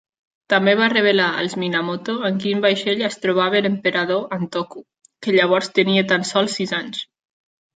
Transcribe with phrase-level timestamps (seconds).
[0.51, 4.83] També va revelar als Minamoto en quin vaixell es trobava l'emperador Antoku,
[5.27, 7.07] que llavors tenia tan sols sis anys.